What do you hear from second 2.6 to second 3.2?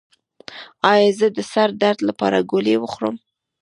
وخورم؟